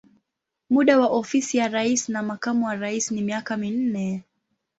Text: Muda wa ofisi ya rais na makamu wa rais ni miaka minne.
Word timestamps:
Muda 0.69 0.99
wa 0.99 1.07
ofisi 1.07 1.57
ya 1.57 1.67
rais 1.67 2.09
na 2.09 2.23
makamu 2.23 2.65
wa 2.65 2.75
rais 2.75 3.11
ni 3.11 3.21
miaka 3.21 3.57
minne. 3.57 4.23